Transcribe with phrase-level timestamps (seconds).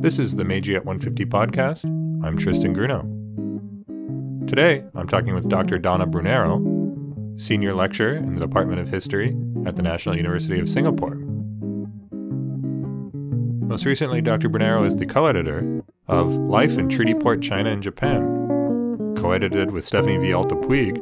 [0.00, 1.84] This is the Meiji at 150 podcast.
[2.24, 3.04] I'm Tristan Grunow.
[4.48, 5.76] Today, I'm talking with Dr.
[5.76, 9.36] Donna Brunero, senior lecturer in the Department of History
[9.66, 11.16] at the National University of Singapore.
[13.66, 14.48] Most recently, Dr.
[14.48, 18.22] Brunero is the co editor of Life in Treaty Port China and Japan,
[19.18, 20.96] co edited with Stephanie Villalta Puig,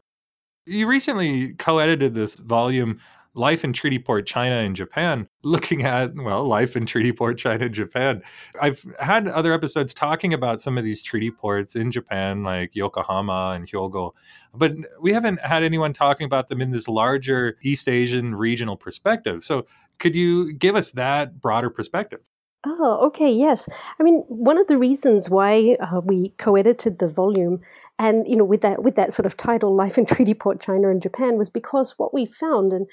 [0.65, 2.99] You recently co edited this volume,
[3.33, 7.65] Life in Treaty Port China and Japan, looking at, well, life in Treaty Port China
[7.65, 8.21] and Japan.
[8.61, 13.53] I've had other episodes talking about some of these treaty ports in Japan, like Yokohama
[13.55, 14.11] and Hyogo,
[14.53, 19.43] but we haven't had anyone talking about them in this larger East Asian regional perspective.
[19.43, 19.65] So,
[19.97, 22.21] could you give us that broader perspective?
[22.63, 23.67] Oh, okay, yes.
[23.99, 27.61] I mean, one of the reasons why uh, we co-edited the volume,
[27.97, 30.89] and you know, with that with that sort of title, "Life in Treaty Port China
[30.91, 32.87] and Japan," was because what we found, and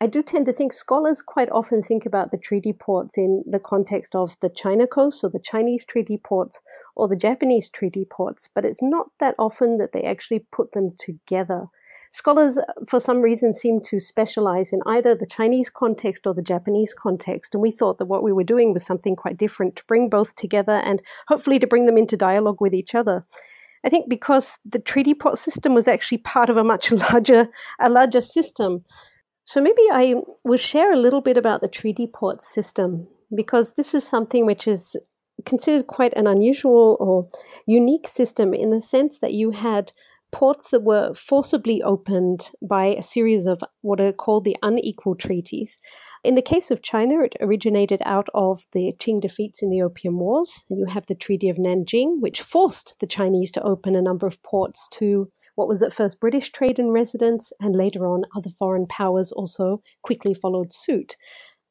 [0.00, 3.58] I do tend to think scholars quite often think about the treaty ports in the
[3.60, 6.60] context of the China coast or the Chinese treaty ports
[6.96, 10.92] or the Japanese treaty ports, but it's not that often that they actually put them
[10.98, 11.66] together.
[12.12, 16.42] Scholars, uh, for some reason, seem to specialize in either the Chinese context or the
[16.42, 19.84] Japanese context, and we thought that what we were doing was something quite different to
[19.86, 23.24] bring both together and hopefully to bring them into dialogue with each other.
[23.84, 27.88] I think because the treaty port system was actually part of a much larger, a
[27.88, 28.84] larger system.
[29.44, 33.94] So maybe I will share a little bit about the treaty port system because this
[33.94, 34.96] is something which is
[35.46, 37.24] considered quite an unusual or
[37.66, 39.92] unique system in the sense that you had
[40.32, 45.78] ports that were forcibly opened by a series of what are called the unequal treaties.
[46.22, 50.18] In the case of China, it originated out of the Qing defeats in the Opium
[50.18, 50.64] Wars.
[50.68, 54.26] And you have the Treaty of Nanjing, which forced the Chinese to open a number
[54.26, 58.50] of ports to what was at first British trade and residence, and later on other
[58.50, 61.16] foreign powers also quickly followed suit.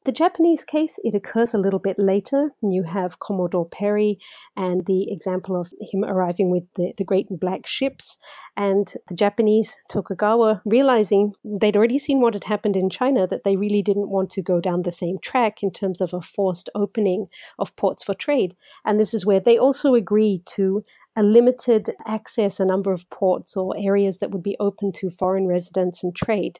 [0.06, 2.52] The Japanese case, it occurs a little bit later.
[2.62, 4.18] You have Commodore Perry
[4.56, 8.16] and the example of him arriving with the, the great black ships,
[8.56, 13.56] and the Japanese, Tokugawa, realizing they'd already seen what had happened in China, that they
[13.56, 17.26] really didn't want to go down the same track in terms of a forced opening
[17.58, 18.56] of ports for trade.
[18.86, 20.82] And this is where they also agreed to
[21.14, 25.46] a limited access, a number of ports or areas that would be open to foreign
[25.46, 26.58] residents and trade.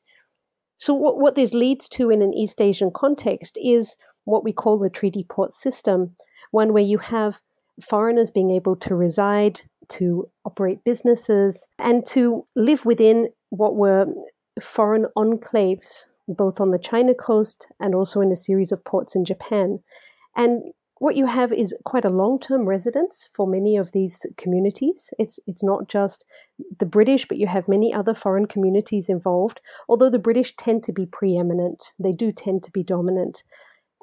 [0.81, 4.79] So, what, what this leads to in an East Asian context is what we call
[4.79, 6.17] the treaty port system,
[6.53, 7.43] one where you have
[7.87, 14.07] foreigners being able to reside, to operate businesses, and to live within what were
[14.59, 19.23] foreign enclaves, both on the China coast and also in a series of ports in
[19.23, 19.81] Japan.
[20.35, 20.63] And
[21.01, 25.11] what you have is quite a long-term residence for many of these communities.
[25.19, 26.27] It's it's not just
[26.79, 29.63] the British, but you have many other foreign communities involved.
[29.89, 33.43] Although the British tend to be preeminent, they do tend to be dominant,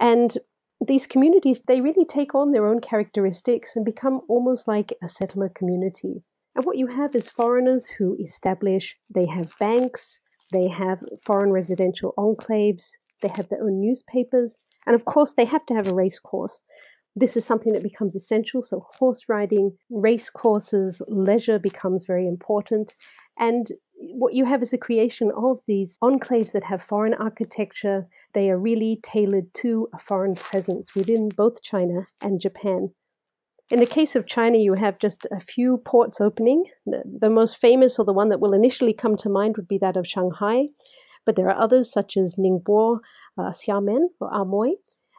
[0.02, 0.38] and
[0.86, 5.50] these communities they really take on their own characteristics and become almost like a settler
[5.50, 6.24] community.
[6.56, 8.98] And what you have is foreigners who establish.
[9.14, 10.20] They have banks.
[10.52, 12.98] They have foreign residential enclaves.
[13.22, 14.62] They have their own newspapers.
[14.88, 16.64] And of course, they have to have a race course.
[17.16, 18.64] This is something that becomes essential.
[18.64, 22.96] So, horse riding, race courses, leisure becomes very important.
[23.38, 28.08] And what you have is a creation of these enclaves that have foreign architecture.
[28.34, 32.90] They are really tailored to a foreign presence within both China and Japan.
[33.70, 36.64] In the case of China, you have just a few ports opening.
[36.86, 39.78] The, the, most famous, or the one that will initially come to mind, would be
[39.80, 40.68] that of Shanghai.
[41.26, 43.00] But there are others, such as Ningbo,
[43.38, 44.74] uh, Xiamen, or Amoy.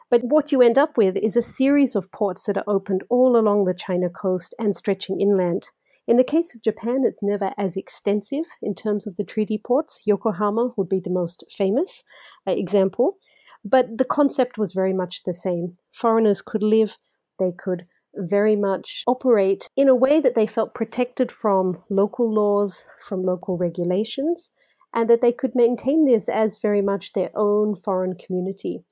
[0.09, 3.37] But what you end up with is a series of ports that are opened all
[3.37, 5.69] along the China coast and stretching inland.
[6.07, 10.01] In the case of Japan, it's never as extensive in terms of the treaty ports.
[10.05, 12.03] Yokohama would be the most famous
[12.47, 13.17] uh, example.
[13.63, 15.77] But the concept was very much the same.
[15.91, 16.97] Foreigners could live,
[17.37, 17.85] they could
[18.15, 23.57] very much operate in a way that they felt protected from local laws, from local
[23.57, 24.49] regulations,
[24.93, 28.83] and that they could maintain this as very much their own foreign community.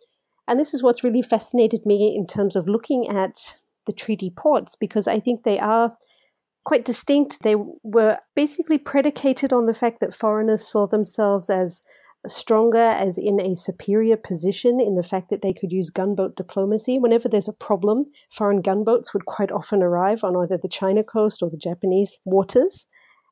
[0.47, 4.75] And this is what's really fascinated me in terms of looking at the treaty ports,
[4.75, 5.95] because I think they are
[6.65, 7.43] quite distinct.
[7.43, 11.81] They were basically predicated on the fact that foreigners saw themselves as
[12.25, 16.99] stronger, as in a superior position, in the fact that they could use gunboat diplomacy.
[16.99, 21.41] Whenever there's a problem, foreign gunboats would quite often arrive on either the China coast
[21.41, 22.87] or the Japanese waters.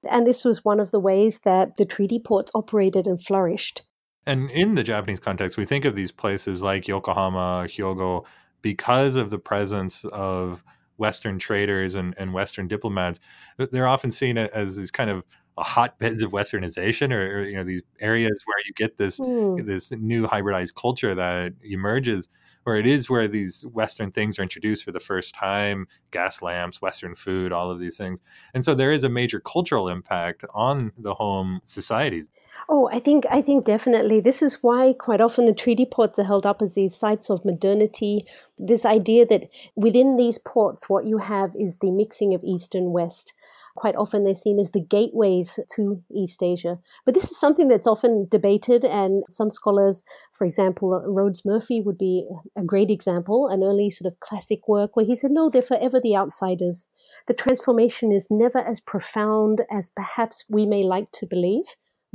[0.09, 3.83] And this was one of the ways that the treaty ports operated and flourished.
[4.25, 8.25] And in the Japanese context, we think of these places like Yokohama, Hyogo,
[8.61, 10.63] because of the presence of
[10.97, 13.19] Western traders and, and Western diplomats.
[13.57, 15.23] They're often seen as these kind of
[15.57, 19.65] hotbeds of westernization or, or, you know these areas where you get this mm.
[19.65, 22.27] this new hybridized culture that emerges
[22.65, 26.81] where it is where these western things are introduced for the first time gas lamps
[26.81, 28.21] western food all of these things
[28.53, 32.29] and so there is a major cultural impact on the home societies
[32.67, 36.23] Oh, I think I think definitely this is why quite often the treaty ports are
[36.23, 38.25] held up as these sites of modernity.
[38.57, 42.91] This idea that within these ports, what you have is the mixing of East and
[42.91, 43.33] West.
[43.75, 46.79] Quite often they're seen as the gateways to East Asia.
[47.05, 51.97] But this is something that's often debated, and some scholars, for example, Rhodes Murphy would
[51.97, 55.61] be a great example, an early sort of classic work where he said, no, they're
[55.61, 56.87] forever the outsiders.
[57.27, 61.65] The transformation is never as profound as perhaps we may like to believe.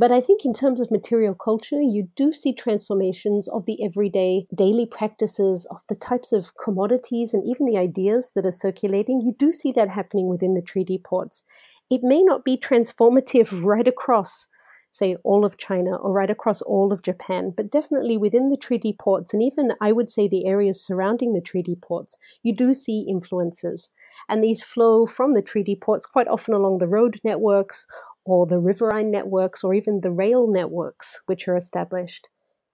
[0.00, 4.46] But I think in terms of material culture, you do see transformations of the everyday
[4.54, 9.20] daily practices, of the types of commodities and even the ideas that are circulating.
[9.20, 11.42] You do see that happening within the treaty ports.
[11.90, 14.48] It may not be transformative right across
[14.92, 18.92] say all of China or right across all of Japan, but definitely within the treaty
[18.92, 23.06] ports and even I would say the areas surrounding the treaty ports, you do see
[23.08, 23.90] influences.
[24.28, 27.86] And these flow from the treaty ports quite often along the road networks
[28.24, 32.28] or the riverine networks, or even the rail networks which are established.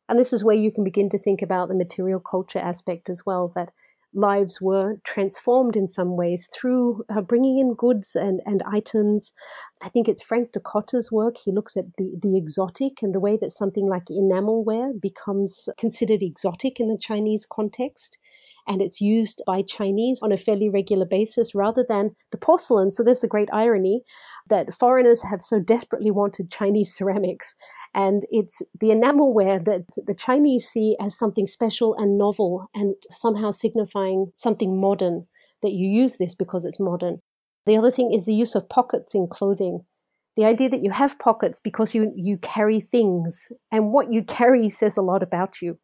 [0.09, 3.25] And this is where you can begin to think about the material culture aspect as
[3.27, 3.73] well, that
[4.15, 9.33] lives were transformed in some ways through uh, bringing in goods and, and items.
[9.83, 11.37] I think it's Frank Dikötter's work.
[11.37, 16.23] He looks at the, the exotic and the way that something like enamelware becomes considered
[16.23, 18.17] exotic in the Chinese context
[18.67, 22.91] and it's used by Chinese on a fairly regular basis rather than the porcelain.
[22.91, 24.03] So there's a great irony
[24.49, 27.55] that foreigners have so desperately wanted Chinese ceramics.
[27.95, 33.51] And it's the enamelware that the Chinese see as something special and novel and somehow
[33.51, 35.27] signifying something modern,
[35.63, 37.23] that you use this because it's modern.
[37.65, 39.81] The other thing is the use of pockets in clothing.
[40.37, 44.69] The idea that you have pockets because you, you carry things, and what you carry
[44.69, 45.79] says a lot about you.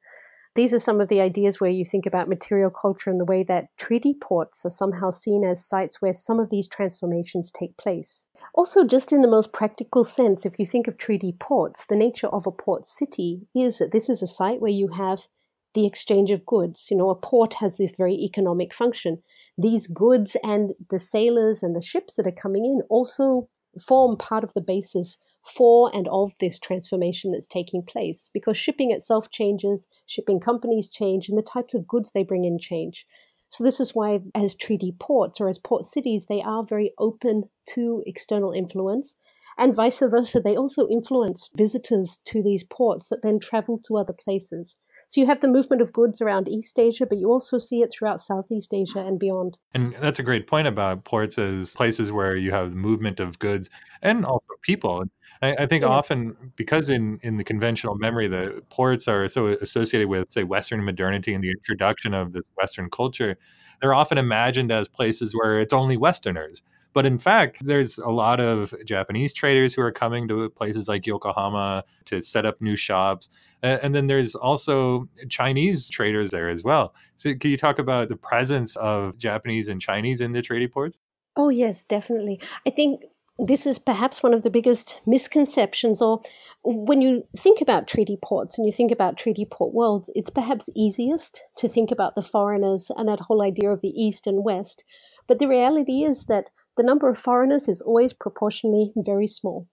[0.54, 3.42] These are some of the ideas where you think about material culture and the way
[3.44, 8.26] that treaty ports are somehow seen as sites where some of these transformations take place.
[8.54, 12.26] Also, just in the most practical sense, if you think of treaty ports, the nature
[12.28, 15.26] of a port city is that this is a site where you have
[15.74, 16.88] the exchange of goods.
[16.90, 19.22] You know, a port has this very economic function.
[19.56, 23.48] These goods and the sailors and the ships that are coming in also
[23.80, 28.90] form part of the basis for and of this transformation that's taking place because shipping
[28.90, 33.06] itself changes, shipping companies change, and the types of goods they bring in change.
[33.48, 37.50] So, this is why, as treaty ports or as port cities, they are very open
[37.74, 39.14] to external influence.
[39.58, 44.14] And vice versa, they also influence visitors to these ports that then travel to other
[44.14, 44.78] places.
[45.12, 47.92] So you have the movement of goods around East Asia, but you also see it
[47.92, 49.58] throughout Southeast Asia and beyond.
[49.74, 53.68] And that's a great point about ports as places where you have movement of goods
[54.00, 55.04] and also people.
[55.42, 55.90] I, I think yes.
[55.90, 60.84] often because in in the conventional memory, the ports are so associated with say Western
[60.84, 63.36] modernity and the introduction of this Western culture,
[63.80, 66.62] they're often imagined as places where it's only Westerners.
[66.94, 71.06] But in fact, there's a lot of Japanese traders who are coming to places like
[71.06, 73.28] Yokohama to set up new shops.
[73.62, 76.94] And then there's also Chinese traders there as well.
[77.16, 80.98] So, can you talk about the presence of Japanese and Chinese in the trading ports?
[81.36, 82.40] Oh, yes, definitely.
[82.66, 83.04] I think
[83.38, 86.20] this is perhaps one of the biggest misconceptions, or
[86.64, 90.68] when you think about treaty ports and you think about treaty port worlds, it's perhaps
[90.76, 94.84] easiest to think about the foreigners and that whole idea of the East and West.
[95.26, 99.68] But the reality is that the number of foreigners is always proportionally very small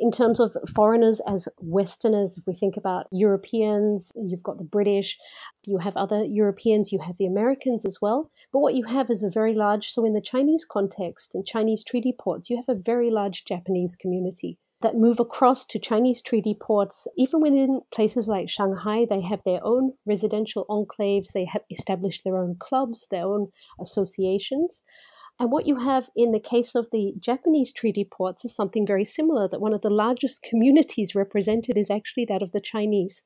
[0.00, 5.18] in terms of foreigners as Westerners, if we think about Europeans, you've got the British,
[5.64, 8.30] you have other Europeans, you have the Americans as well.
[8.50, 11.84] But what you have is a very large, so in the Chinese context and Chinese
[11.84, 16.56] treaty ports, you have a very large Japanese community that move across to Chinese treaty
[16.58, 17.06] ports.
[17.16, 22.38] Even within places like Shanghai, they have their own residential enclaves, they have established their
[22.38, 24.82] own clubs, their own associations.
[25.40, 29.06] And what you have in the case of the Japanese treaty ports is something very
[29.06, 33.22] similar that one of the largest communities represented is actually that of the Chinese.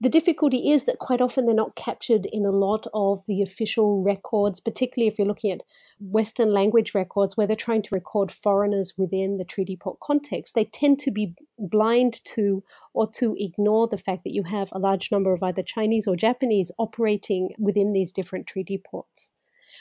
[0.00, 4.02] The difficulty is that quite often they're not captured in a lot of the official
[4.02, 5.62] records, particularly if you're looking at
[6.00, 10.56] Western language records where they're trying to record foreigners within the treaty port context.
[10.56, 14.80] They tend to be blind to or to ignore the fact that you have a
[14.80, 19.30] large number of either Chinese or Japanese operating within these different treaty ports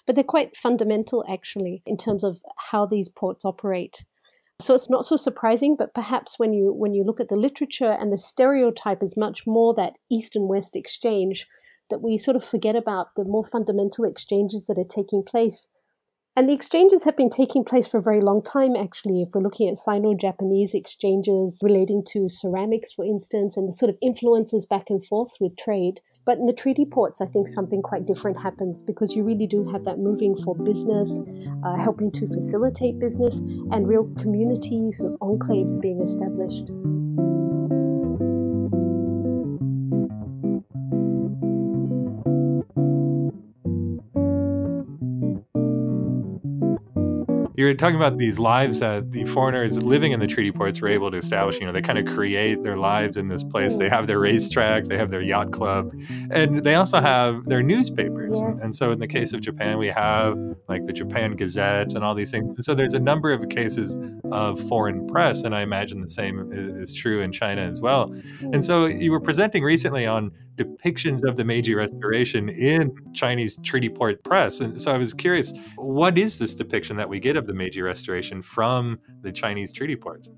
[0.05, 2.41] but they're quite fundamental actually in terms of
[2.71, 4.05] how these ports operate.
[4.59, 7.91] So it's not so surprising, but perhaps when you when you look at the literature
[7.91, 11.47] and the stereotype is much more that East and West exchange,
[11.89, 15.67] that we sort of forget about the more fundamental exchanges that are taking place
[16.35, 19.21] And the exchanges have been taking place for a very long time, actually.
[19.21, 23.91] If we're looking at Sino Japanese exchanges relating to ceramics, for instance, and the sort
[23.91, 25.99] of influences back and forth with trade.
[26.25, 29.69] But in the treaty ports, I think something quite different happens because you really do
[29.71, 31.19] have that moving for business,
[31.63, 33.39] uh, helping to facilitate business,
[33.71, 36.69] and real communities and enclaves being established.
[47.55, 50.87] You were talking about these lives that the foreigners living in the treaty ports were
[50.87, 51.59] able to establish.
[51.59, 53.77] You know, they kind of create their lives in this place.
[53.77, 55.93] They have their racetrack, they have their yacht club,
[56.31, 58.41] and they also have their newspapers.
[58.41, 58.61] Yes.
[58.61, 62.15] And so, in the case of Japan, we have like the Japan Gazette and all
[62.15, 62.55] these things.
[62.55, 63.95] And so, there's a number of cases
[64.31, 68.13] of foreign press, and I imagine the same is true in China as well.
[68.41, 73.89] And so, you were presenting recently on depictions of the Meiji Restoration in Chinese treaty
[73.89, 74.59] port press.
[74.59, 77.81] And so I was curious, what is this depiction that we get of the Meiji
[77.81, 80.29] Restoration from the Chinese treaty ports?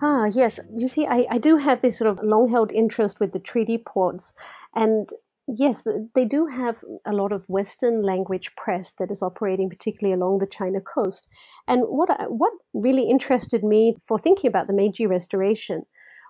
[0.00, 0.60] Ah, yes.
[0.74, 3.78] You see, I, I do have this sort of long held interest with the treaty
[3.78, 4.34] ports.
[4.74, 5.10] And
[5.48, 5.84] yes,
[6.14, 10.46] they do have a lot of Western language press that is operating, particularly along the
[10.46, 11.28] China coast.
[11.66, 15.86] And what, I, what really interested me for thinking about the Meiji Restoration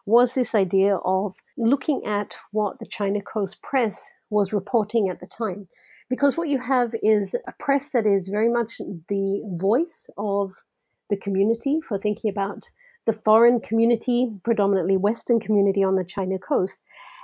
[0.07, 5.27] was this idea of looking at what the China Coast Press was reporting at the
[5.27, 5.67] time.
[6.09, 10.53] Because what you have is a press that is very much the voice of
[11.11, 12.71] the community for thinking about
[13.07, 16.83] the foreign community, predominantly Western community on the China coast.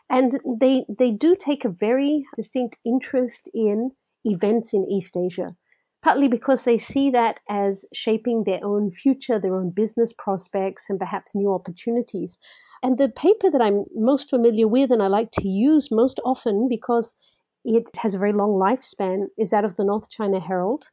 [0.09, 3.93] And they, they do take a very distinct interest in
[4.25, 5.57] events in East Asia,
[6.03, 10.99] partly because they see that as shaping their own future, their own business prospects, and
[10.99, 12.39] perhaps new opportunities.
[12.83, 16.69] And the paper that I'm most familiar with and I like to use most often
[16.69, 17.15] because
[17.65, 20.87] it has a very long lifespan is that of the North China Herald.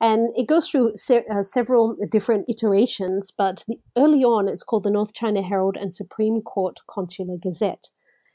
[0.00, 4.84] And it goes through se- uh, several different iterations, but the, early on it's called
[4.84, 7.88] the North China Herald and Supreme Court Consular Gazette.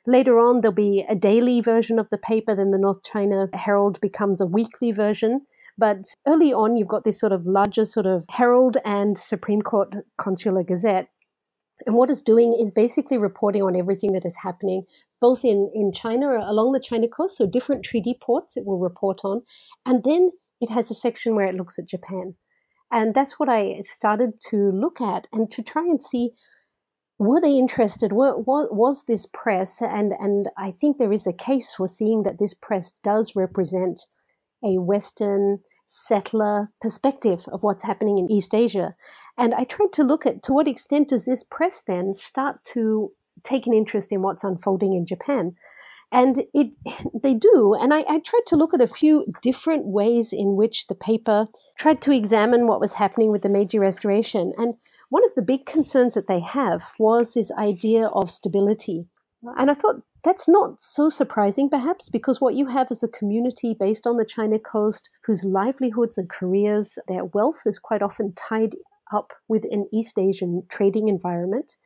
[0.08, 4.00] Later on, there'll be a daily version of the paper, then the North China Herald
[4.00, 5.41] becomes a weekly version.
[5.77, 9.93] But early on, you've got this sort of larger sort of Herald and Supreme Court
[10.17, 11.10] Consular Gazette
[11.86, 14.83] and what it's doing is basically reporting on everything that is happening,
[15.21, 19.21] both in, in China, along the China coast, so different treaty ports it will report
[19.24, 19.43] on.
[19.86, 22.36] And then it has a section where it looks at Japan.
[22.91, 26.31] And that's what I started to look at and to try and see
[27.19, 28.13] were they interested?
[28.13, 29.81] What, what was this press?
[29.81, 34.00] And, and I think there is a case for seeing that this press does represent
[34.63, 35.59] a Western
[35.89, 38.93] settler perspective of what's happening in East Asia.
[39.39, 43.12] And I tried to look at to what extent does this press then start to
[43.43, 45.55] take an interest in what's unfolding in Japan.
[46.12, 46.75] And it
[47.24, 47.75] they do.
[47.79, 51.48] And I, I tried to look at a few different ways in which the paper
[51.79, 54.53] tried to examine what was happening with the Meiji Restoration.
[54.58, 54.75] And
[55.10, 59.08] one of the big concerns that they have was this idea of stability.
[59.58, 63.76] And I thought that's not so surprising, perhaps, because what you have is a community
[63.78, 68.76] based on the China coast whose livelihoods and careers, their wealth is quite often tied
[69.14, 71.78] up with an East Asian trading environment.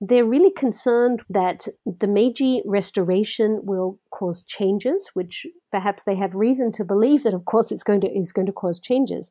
[0.00, 6.72] They're really concerned that the Meiji restoration will cause changes, which perhaps they have reason
[6.72, 9.30] to believe that, of course, it's going to is going to cause changes.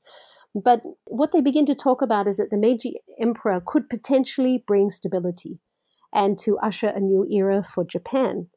[0.55, 4.89] But what they begin to talk about is that the Meiji emperor could potentially bring
[4.89, 5.59] stability
[6.13, 8.47] and to usher a new era for Japan.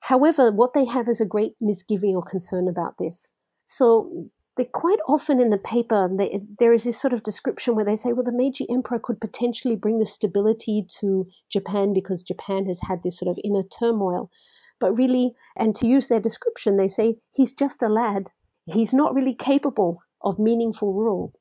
[0.00, 3.32] However, what they have is a great misgiving or concern about this.
[3.66, 7.84] So they quite often in the paper they, there is this sort of description where
[7.84, 12.66] they say, well, the Meiji Emperor could potentially bring the stability to Japan because Japan
[12.66, 14.30] has had this sort of inner turmoil.
[14.78, 18.30] But really, and to use their description, they say he's just a lad.
[18.66, 21.32] He's not really capable of meaningful rule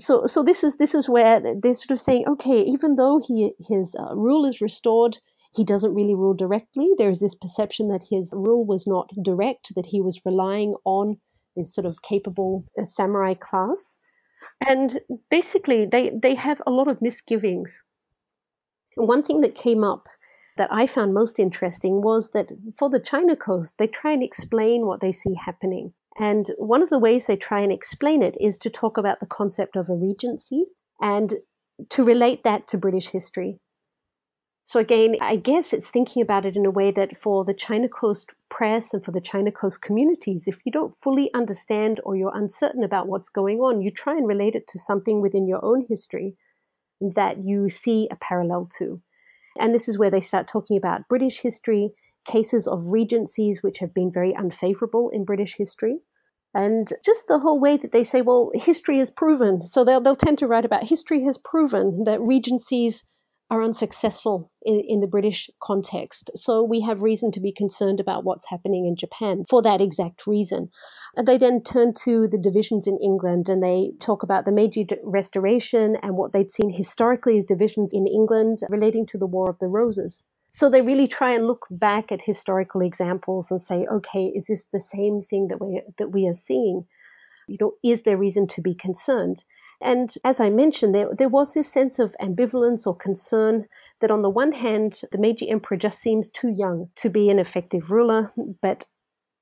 [0.00, 3.52] so so this is this is where they're sort of saying okay even though he
[3.68, 5.18] his uh, rule is restored
[5.52, 6.90] he doesn't really rule directly.
[6.96, 11.18] There is this perception that his rule was not direct that he was relying on
[11.56, 13.96] this sort of capable uh, samurai class.
[14.66, 17.82] And basically they they have a lot of misgivings.
[18.94, 20.08] One thing that came up
[20.56, 24.86] that I found most interesting was that for the China coast, they try and explain
[24.86, 25.94] what they see happening.
[26.18, 29.26] And one of the ways they try and explain it is to talk about the
[29.26, 30.66] concept of a regency
[31.00, 31.34] and
[31.88, 33.58] to relate that to British history.
[34.64, 37.88] So, again, I guess it's thinking about it in a way that for the China
[37.88, 42.36] Coast press and for the China Coast communities, if you don't fully understand or you're
[42.36, 45.86] uncertain about what's going on, you try and relate it to something within your own
[45.88, 46.36] history
[47.00, 49.00] that you see a parallel to.
[49.58, 51.90] And this is where they start talking about British history
[52.24, 55.98] cases of regencies which have been very unfavorable in British history.
[56.52, 59.62] And just the whole way that they say, well, history has proven.
[59.62, 63.04] So they'll, they'll tend to write about history has proven that regencies
[63.50, 66.30] are unsuccessful in, in the British context.
[66.36, 70.26] So we have reason to be concerned about what's happening in Japan for that exact
[70.26, 70.70] reason.
[71.16, 74.86] And they then turn to the divisions in England and they talk about the Meiji
[75.02, 79.58] Restoration and what they'd seen historically as divisions in England relating to the War of
[79.58, 80.26] the Roses.
[80.50, 84.66] So they really try and look back at historical examples and say, okay, is this
[84.66, 86.86] the same thing that we that we are seeing?
[87.48, 89.44] You know, is there reason to be concerned?
[89.80, 93.66] And as I mentioned, there, there was this sense of ambivalence or concern
[94.00, 97.38] that on the one hand, the Meiji Emperor just seems too young to be an
[97.38, 98.84] effective ruler, but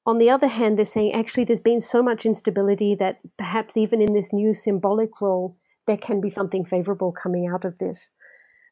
[0.07, 4.01] on the other hand, they're saying actually there's been so much instability that perhaps even
[4.01, 8.11] in this new symbolic role, there can be something favorable coming out of this.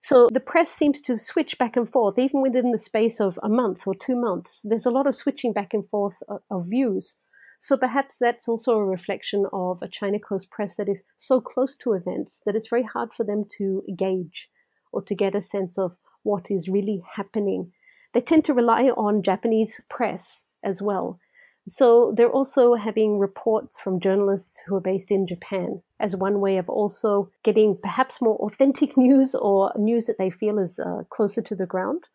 [0.08, 3.48] So the press seems to switch back and forth, even within the space of a
[3.48, 4.60] month or two months.
[4.62, 7.16] There's a lot of switching back and forth uh, of views.
[7.58, 11.74] So perhaps that's also a reflection of a China Coast press that is so close
[11.78, 14.48] to events that it's very hard for them to gauge
[14.92, 17.72] or to get a sense of what is really happening.
[18.14, 21.18] They tend to rely on Japanese press as well.
[21.68, 26.58] So they're also having reports from journalists who are based in Japan as one way
[26.58, 31.42] of also getting perhaps more authentic news or news that they feel is uh, closer
[31.42, 32.08] to the ground.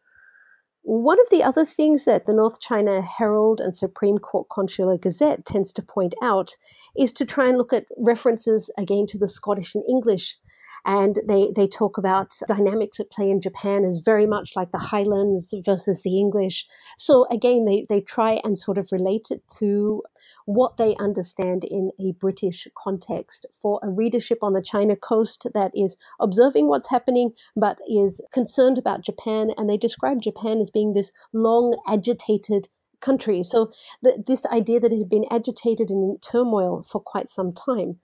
[0.84, 5.46] One of the other things that the North China Herald and Supreme Court Consular Gazette
[5.46, 6.56] tends to point out
[6.98, 10.38] is to try and look at references again to the Scottish and English
[10.86, 14.78] and they, they talk about dynamics at play in Japan as very much like the
[14.78, 16.66] Highlands versus the English.
[16.98, 20.04] So again, they, they try and sort of relate it to
[20.46, 25.72] what they understand in a British context for a readership on the China coast that
[25.76, 29.52] is observing what's happening but is concerned about Japan.
[29.58, 32.68] And they describe Japan as being this long, agitated
[33.02, 33.44] country.
[33.44, 33.72] So
[34.02, 38.00] this idea that it had been agitated and in turmoil for quite some time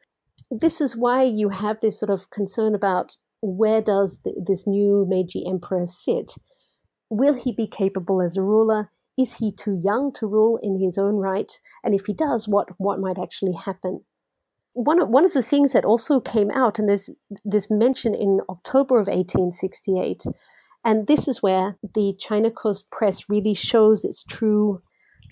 [0.50, 5.46] this is why you have this sort of concern about where does this new Meiji
[5.48, 6.34] emperor sit?
[7.10, 8.92] Will he be capable as a ruler?
[9.18, 11.52] Is he too young to rule in his own right?
[11.84, 14.04] And if he does, what what might actually happen?
[14.74, 17.10] One of, one of the things that also came out, and there's
[17.44, 20.24] this mention in October of 1868,
[20.86, 24.82] and this is where the China Coast Press really shows its true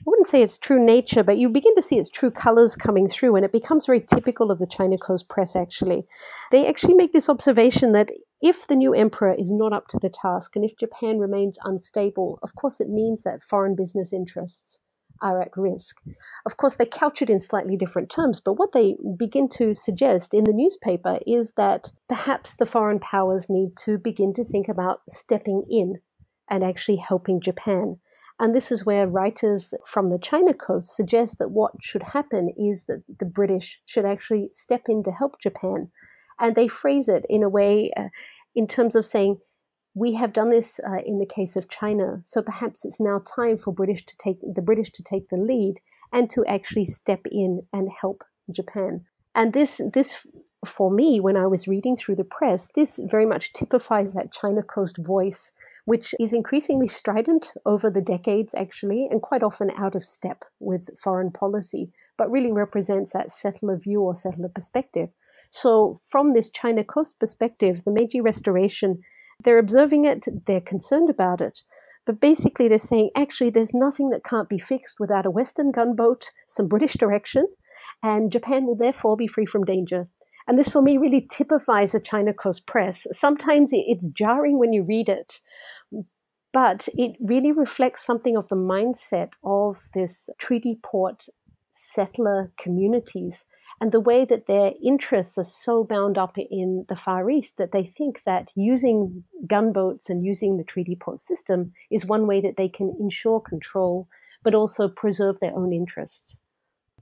[0.06, 3.08] I wouldn't say its true nature, but you begin to see its true colors coming
[3.08, 6.06] through, and it becomes very typical of the China Coast press, actually.
[6.52, 10.10] They actually make this observation that if the new emperor is not up to the
[10.10, 14.80] task, and if Japan remains unstable, of course it means that foreign business interests
[15.22, 16.02] are at risk.
[16.46, 20.36] Of course, they couch it in slightly different terms, but what they begin to suggest
[20.36, 25.02] in the newspaper is that perhaps the foreign powers need to begin to think about
[25.10, 25.96] stepping in
[26.50, 27.98] and actually helping Japan.
[28.40, 32.86] And this is where writers from the China coast suggest that what should happen is
[32.86, 35.90] that the British should actually step in to help Japan.
[36.40, 38.10] And they phrase it in a way uh,
[38.54, 39.40] in terms of saying,
[39.94, 43.56] we have done this uh, in the case of China, so perhaps it's now time
[43.56, 45.80] for British to take the British to take the lead
[46.12, 49.06] and to actually step in and help Japan.
[49.34, 50.18] And this, this
[50.66, 54.64] for me, when I was reading through the press, this very much typifies that China
[54.64, 55.54] Coast voice
[55.86, 60.90] which is increasingly strident over the decades, actually, and quite often out of step with
[60.98, 65.10] foreign policy, but really represents that settler view or settler perspective.
[65.52, 69.02] So, from this China Coast perspective, the Meiji Restoration,
[69.44, 71.62] they're observing it, they're concerned about it,
[72.06, 76.32] but basically they're saying actually there's nothing that can't be fixed without a Western gunboat,
[76.48, 77.48] some British direction,
[78.02, 80.08] and Japan will therefore be free from danger.
[80.48, 83.08] And this for me really typifies the China Coast Press.
[83.12, 85.42] Sometimes it's jarring when you read it,
[86.54, 91.26] but it really reflects something of the mindset of this treaty port
[91.72, 93.46] settler communities
[93.82, 97.72] and the way that their interests are so bound up in the Far East that
[97.72, 102.56] they think that using gunboats and using the treaty port system is one way that
[102.56, 104.08] they can ensure control,
[104.44, 106.40] but also preserve their own interests.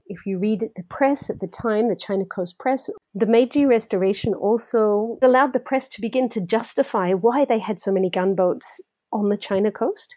[0.06, 4.34] If you read the press at the time, the China Coast Press, the Meiji Restoration
[4.34, 8.80] also allowed the press to begin to justify why they had so many gunboats
[9.12, 10.16] on the China coast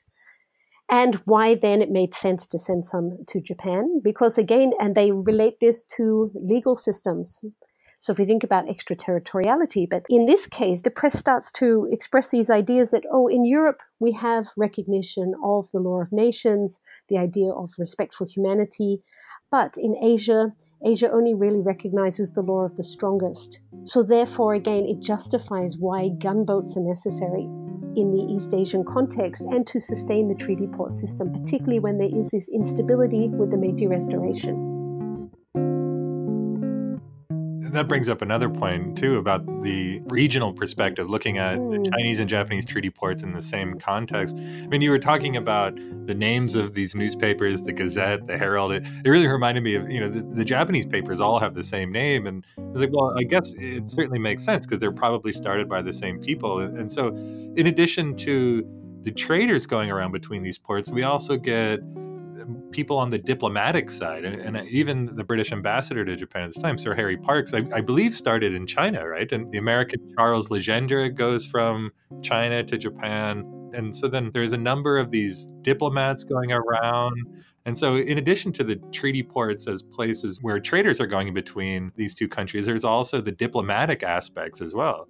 [0.89, 4.01] and why then it made sense to send some to Japan.
[4.03, 7.43] Because again, and they relate this to legal systems.
[7.99, 12.29] So if we think about extraterritoriality, but in this case, the press starts to express
[12.29, 16.79] these ideas that, oh, in Europe, we have recognition of the law of nations,
[17.09, 18.99] the idea of respect for humanity.
[19.49, 20.53] But in Asia,
[20.85, 23.61] Asia only really recognizes the law of the strongest.
[23.85, 27.43] So therefore, again, it justifies why gunboats are necessary
[27.95, 32.15] in the East Asian context and to sustain the treaty port system, particularly when there
[32.15, 34.76] is this instability with the Meiji Restoration.
[37.77, 41.83] That brings up another point too about the regional perspective, looking at the hmm.
[41.83, 44.35] Chinese and Japanese treaty ports in the same context.
[44.35, 48.71] I mean, you were talking about the names of these newspapers, the Gazette, the Herald.
[48.71, 51.63] It, it really reminded me of you know the, the, Japanese papers all have the
[51.63, 55.33] same name, and it's like, well, I guess it certainly makes sense because they're probably
[55.33, 57.09] started by the same people, and, and so
[57.55, 58.65] in addition to
[59.01, 61.79] the traders going around between these ports, we also get
[62.71, 66.61] people on the diplomatic side, and, and, even the British ambassador to Japan at this
[66.61, 69.31] time, Sir Harry Parkes, I, I, believe started in China, right?
[69.31, 73.71] And the American Charles Legendre goes from China to Japan.
[73.73, 77.17] And so then there's a number of these diplomats going around.
[77.65, 81.91] And so, in addition to the treaty ports as places where traders are going between
[81.95, 85.07] these two countries, there's also the diplomatic aspects as well.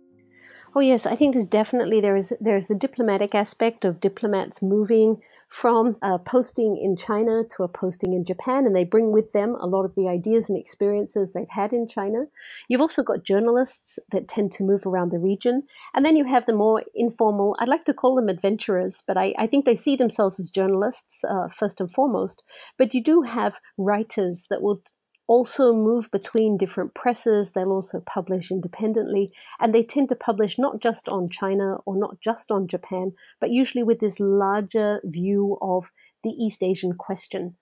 [0.75, 5.21] Oh yes, I think there's definitely there is there's a diplomatic aspect of diplomats moving
[5.49, 9.55] from a posting in China to a posting in Japan, and they bring with them
[9.59, 12.25] a lot of the ideas and experiences they've had in China.
[12.67, 16.45] You've also got journalists that tend to move around the region, and then you have
[16.45, 19.95] the more informal, I'd like to call them adventurers, but I, I think they see
[19.95, 22.43] themselves as journalists uh, first and foremost.
[22.77, 24.81] But you do have writers that will
[25.27, 27.51] also move between different presses.
[27.51, 29.31] They'll also publish independently.
[29.59, 33.51] And they tend to publish not just on China or not just on Japan, but
[33.51, 35.91] usually with this larger view of
[36.23, 37.57] the East Asian question.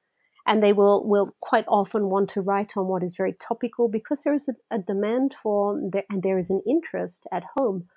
[0.47, 4.21] And they will, will quite often want to write on what is very topical because
[4.21, 7.87] there is a, a demand for, and there is an interest at home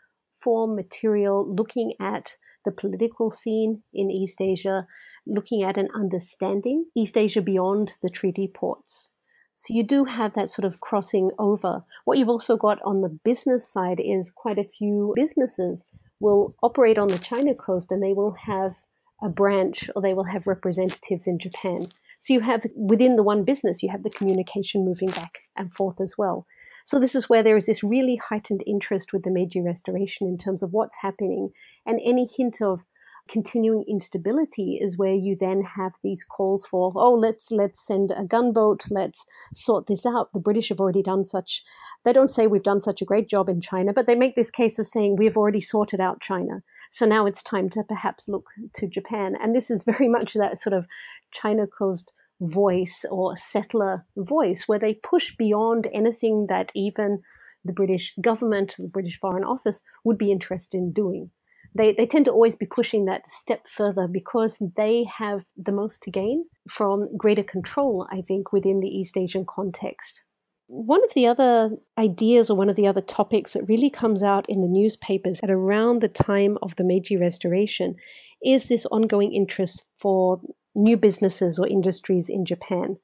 [0.40, 4.86] for material looking at the political scene in East Asia,
[5.26, 9.10] looking at and understanding East Asia beyond the treaty ports.
[9.60, 11.82] So you do have that sort of crossing over.
[12.04, 15.82] What you've also got on the business side is quite a few businesses
[16.20, 18.76] will operate on the China coast and they will have
[19.20, 21.88] a branch or they will have representatives in Japan.
[22.20, 26.00] So you have within the one business, you have the communication moving back and forth
[26.00, 26.46] as well.
[26.84, 30.38] So this is where there is this really heightened interest with the Meiji Restoration in
[30.38, 31.50] terms of what's happening
[31.84, 32.84] and any hint of
[33.28, 38.24] continuing instability is where you then have these calls for oh let's let's send a
[38.24, 40.32] gunboat let's sort this out.
[40.32, 41.62] The british have already done such
[42.04, 44.50] they don't say we've done such a great job in china but they make this
[44.50, 46.62] case of saying we've already sorted out china.
[46.90, 49.36] So now it's time to perhaps look to japan.
[49.40, 50.86] And this is very much that sort of
[51.30, 57.20] china coast voice or settler voice where they push beyond anything that even
[57.64, 61.30] the british government the british foreign office would be interested in doing
[61.74, 66.02] they, they tend to always be pushing that step further because they have the most
[66.02, 70.22] to gain from greater control, I think, within the East Asian context.
[70.66, 74.44] One of the other ideas or one of the other topics that really comes out
[74.48, 77.96] in the newspapers at around the time of the Meiji Restoration
[78.44, 80.40] is this ongoing interest for
[80.74, 82.98] new businesses or industries in Japan.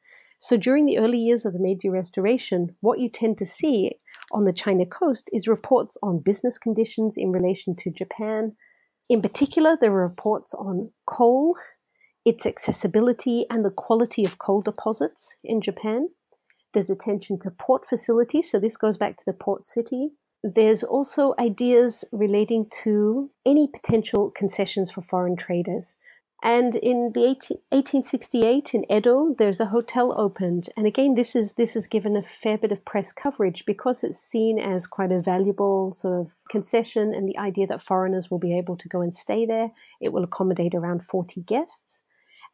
[0.45, 3.93] So during the early years of the Meiji Restoration, what you tend to see
[4.31, 8.55] on the China coast is reports on business conditions in relation to Japan.
[9.09, 11.57] In particular, there are reports on coal,
[12.27, 16.11] its accessibility, and the quality of coal deposits in Japan.
[16.75, 20.11] There's attention to port facilities, so this goes back to the port city.
[20.43, 25.97] There's also ideas relating to any potential concessions for foreign traders.
[26.45, 31.55] And in the 18, 1868 in Edo, there's a hotel opened, and again, this is
[31.55, 35.23] this is given a fair bit of press coverage because it's seen as quite a
[35.23, 39.17] valuable sort of concession, and the idea that foreigners will be able to go and
[39.17, 39.71] stay there.
[40.03, 42.03] It will accommodate around 40 guests,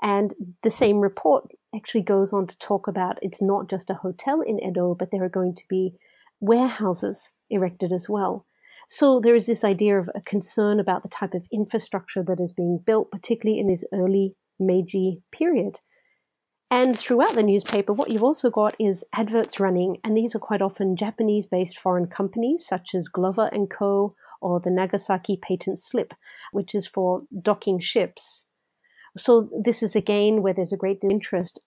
[0.01, 4.41] and the same report actually goes on to talk about it's not just a hotel
[4.41, 5.97] in Edo, but there are going to be
[6.39, 8.47] warehouses erected as well.
[8.93, 12.51] So there is this idea of a concern about the type of infrastructure that is
[12.51, 15.79] being built, particularly in this early Meiji period.
[16.73, 20.61] And throughout the newspaper, what you've also got is adverts running, and these are quite
[20.61, 24.17] often Japanese-based foreign companies such as Glover and Co.
[24.41, 26.13] or the Nagasaki Patent Slip,
[26.51, 28.47] which is for docking ships.
[29.17, 31.61] So this is again where there's a great interest.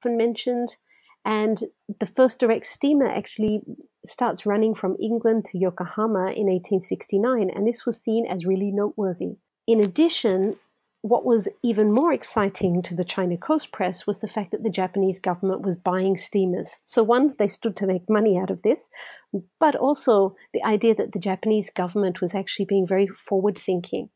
[0.00, 0.76] Often mentioned
[1.24, 1.64] and
[1.98, 3.62] the first direct steamer actually
[4.06, 9.36] starts running from England to Yokohama in 1869, and this was seen as really noteworthy.
[9.66, 10.56] In addition,
[11.02, 14.70] what was even more exciting to the China Coast Press was the fact that the
[14.70, 16.78] Japanese government was buying steamers.
[16.84, 18.90] So, one, they stood to make money out of this,
[19.58, 24.10] but also the idea that the Japanese government was actually being very forward thinking.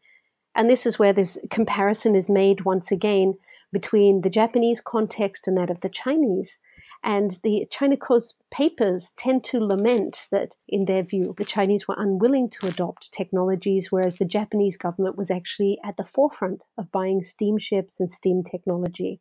[0.55, 3.35] And this is where this comparison is made once again
[3.73, 6.59] between the Japanese context and that of the Chinese.
[7.05, 11.97] And the China Coast papers tend to lament that, in their view, the Chinese were
[11.99, 17.21] unwilling to adopt technologies, whereas the Japanese government was actually at the forefront of buying
[17.21, 19.21] steamships and steam technology.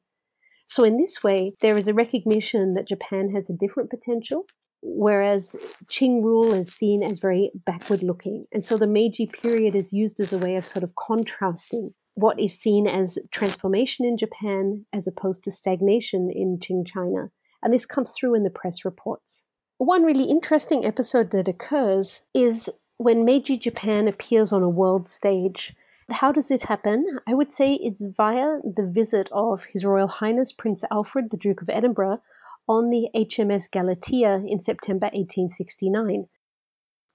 [0.66, 4.46] So, in this way, there is a recognition that Japan has a different potential
[4.84, 8.46] whereas Qing rule is seen as very backward looking.
[8.52, 12.40] And so the Meiji period is used as a way of sort of contrasting what
[12.40, 17.32] is seen as transformation in Japan as opposed to stagnation in Qing China.
[17.64, 19.46] And this comes through in the press reports.
[19.78, 25.74] One really interesting episode that occurs is when Meiji Japan appears on a world stage.
[26.10, 27.20] How does it happen?
[27.26, 31.62] I would say it's via the visit of His Royal Highness Prince Alfred, the Duke
[31.62, 32.22] of Edinburgh,
[32.68, 36.28] on the HMS Galatea in September 1869.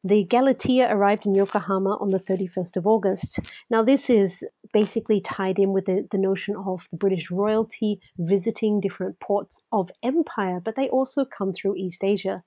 [0.04, 3.40] The Galatea arrived in Yokohama on the 31st of August.
[3.68, 8.80] Now, this is basically tied in with the, the notion of the British royalty visiting
[8.80, 12.42] different ports of empire, but they also come through East Asia.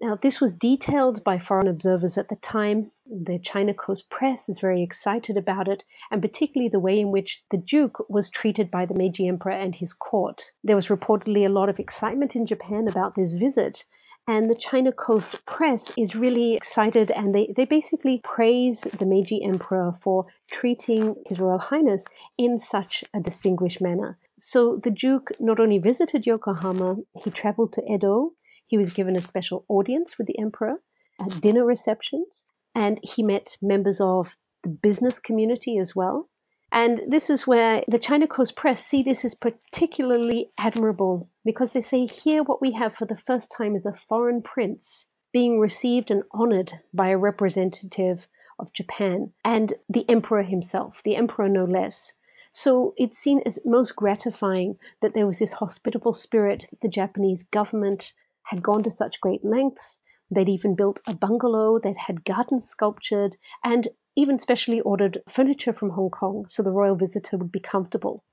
[0.00, 2.90] Now, this was detailed by foreign observers at the time.
[3.06, 7.44] The China Coast Press is very excited about it, and particularly the way in which
[7.52, 10.50] the Duke was treated by the Meiji Emperor and his court.
[10.64, 13.84] There was reportedly a lot of excitement in Japan about this visit,
[14.28, 19.42] and the China Coast Press is really excited and they, they basically praise the Meiji
[19.42, 22.04] Emperor for treating His Royal Highness
[22.38, 24.18] in such a distinguished manner.
[24.38, 28.32] So the Duke not only visited Yokohama, he traveled to Edo,
[28.66, 30.74] he was given a special audience with the emperor
[31.20, 36.28] at dinner receptions, and he met members of the business community as well.
[36.72, 41.82] And this is where the China Coast Press see this as particularly admirable because they
[41.82, 46.10] say here what we have for the first time is a foreign prince being received
[46.10, 48.26] and honored by a representative
[48.58, 52.12] of Japan and the emperor himself, the emperor no less.
[52.52, 57.42] So it's seen as most gratifying that there was this hospitable spirit that the Japanese
[57.42, 58.12] government
[58.44, 60.00] had gone to such great lengths.
[60.30, 65.90] They'd even built a bungalow that had gardens sculptured and even specially ordered furniture from
[65.90, 68.24] Hong Kong so the royal visitor would be comfortable.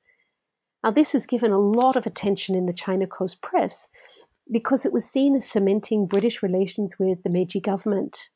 [0.84, 3.90] Now, this has given a lot of attention in the China Coast press
[4.52, 8.30] because it was seen as cementing British relations with the Meiji government.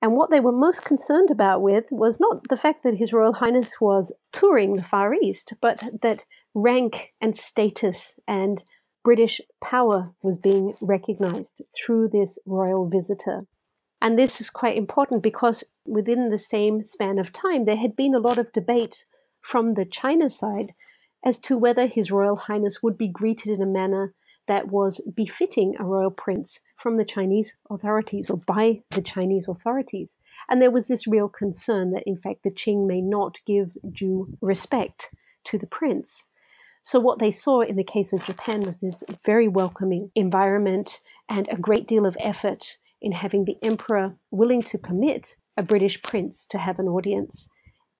[0.00, 3.32] And what they were most concerned about with was not the fact that His Royal
[3.32, 8.62] Highness was touring the Far East, but that rank and status and
[9.04, 13.46] British power was being recognized through this royal visitor.
[14.00, 18.14] And this is quite important because within the same span of time, there had been
[18.14, 19.04] a lot of debate
[19.40, 20.72] from the China side
[21.24, 24.14] as to whether His Royal Highness would be greeted in a manner
[24.46, 30.16] that was befitting a royal prince from the Chinese authorities or by the Chinese authorities.
[30.48, 34.36] And there was this real concern that, in fact, the Qing may not give due
[34.40, 36.28] respect to the prince.
[36.82, 41.46] So, what they saw in the case of Japan was this very welcoming environment and
[41.48, 46.46] a great deal of effort in having the emperor willing to permit a British prince
[46.46, 47.48] to have an audience.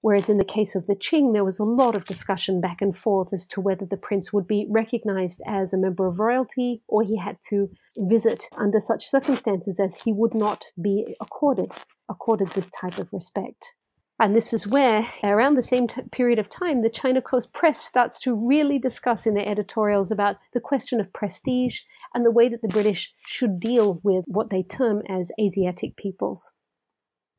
[0.00, 2.96] Whereas in the case of the Qing, there was a lot of discussion back and
[2.96, 7.02] forth as to whether the prince would be recognized as a member of royalty or
[7.02, 11.72] he had to visit under such circumstances as he would not be accorded
[12.08, 13.74] accorded this type of respect.
[14.20, 17.78] And this is where, around the same t- period of time, the China Coast Press
[17.78, 21.80] starts to really discuss in their editorials about the question of prestige
[22.14, 26.50] and the way that the British should deal with what they term as Asiatic peoples.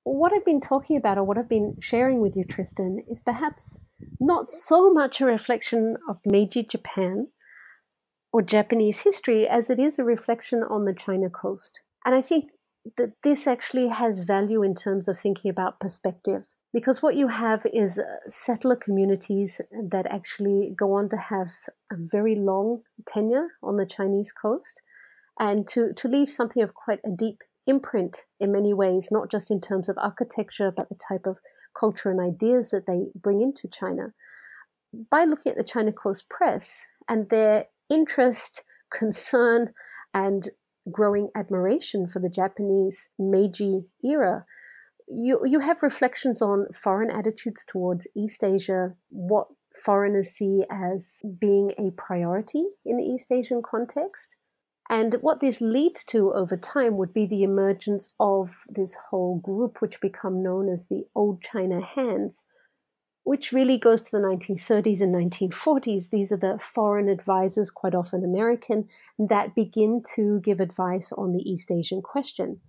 [0.05, 3.81] What I've been talking about, or what I've been sharing with you, Tristan, is perhaps
[4.21, 7.27] not so much a reflection of Meiji Japan
[8.31, 11.81] or Japanese history as it is a reflection on the China coast.
[12.05, 12.51] And I think
[12.95, 17.65] that this actually has value in terms of thinking about perspective because what you have
[17.73, 21.49] is uh, settler communities that actually go on to have
[21.91, 24.81] a very long tenure on the Chinese coast
[25.39, 29.49] and to, to leave something of quite a deep imprint in many ways, not just
[29.49, 31.39] in terms of architecture, but the type of
[31.79, 34.13] culture and ideas that they bring into China.
[35.09, 39.73] By looking at the China Coast Press and their interest, concern,
[40.13, 40.49] and
[40.91, 44.45] growing admiration for the Japanese Meiji era,
[45.09, 49.47] you you have reflections on foreign attitudes towards East Asia, what
[49.83, 54.35] foreigners see as being a priority in the East Asian context.
[54.91, 59.81] And what this leads to over time would be the emergence of this whole group,
[59.81, 62.43] which become known as the Old China Hands,
[63.23, 66.09] which really goes to the 1930s and 1940s.
[66.09, 68.87] These are the foreign advisors, quite often American,
[69.19, 72.59] that begin to give advice on the East Asian question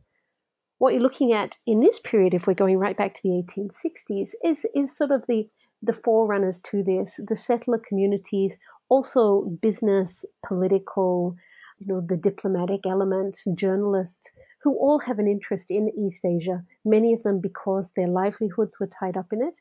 [0.80, 4.30] what you're looking at in this period, if we're going right back to the 1860s,
[4.42, 5.46] is is sort of the
[5.82, 8.56] the forerunners to this, the settler communities,
[8.88, 11.36] also business, political,
[11.78, 14.30] you know, the diplomatic element, journalists,
[14.62, 18.86] who all have an interest in East Asia, many of them because their livelihoods were
[18.86, 19.60] tied up in it.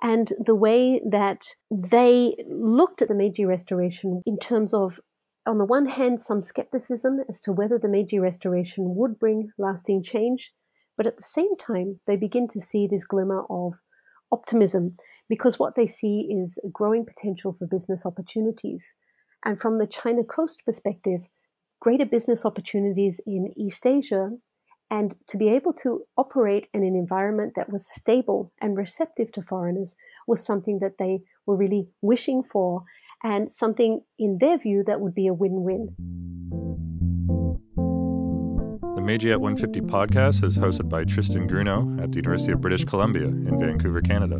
[0.00, 5.00] And the way that they looked at the Meiji Restoration in terms of
[5.46, 10.02] on the one hand, some skepticism as to whether the Meiji Restoration would bring lasting
[10.02, 10.52] change,
[11.00, 13.80] but at the same time, they begin to see this glimmer of
[14.30, 14.98] optimism
[15.30, 18.92] because what they see is a growing potential for business opportunities.
[19.42, 21.22] And from the China Coast perspective,
[21.80, 24.32] greater business opportunities in East Asia
[24.90, 29.40] and to be able to operate in an environment that was stable and receptive to
[29.40, 32.84] foreigners was something that they were really wishing for
[33.24, 36.29] and something in their view that would be a win win.
[39.10, 42.84] The Meiji at 150 podcast is hosted by Tristan Grunow at the University of British
[42.84, 44.36] Columbia in Vancouver, Canada.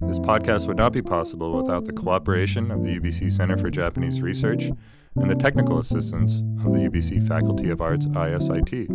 [0.00, 4.22] This podcast would not be possible without the cooperation of the UBC Center for Japanese
[4.22, 4.70] Research
[5.16, 8.88] and the technical assistance of the UBC Faculty of Arts ISIT.